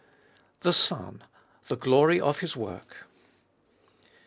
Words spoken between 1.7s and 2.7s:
GLORY OP HIS